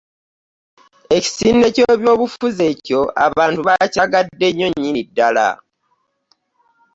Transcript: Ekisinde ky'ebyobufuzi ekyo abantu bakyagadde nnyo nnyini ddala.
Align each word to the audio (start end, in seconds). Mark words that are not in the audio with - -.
Ekisinde 1.15 1.67
ky'ebyobufuzi 1.75 2.61
ekyo 2.71 3.01
abantu 3.25 3.59
bakyagadde 3.67 4.47
nnyo 4.51 4.67
nnyini 4.71 5.01
ddala. 5.07 5.47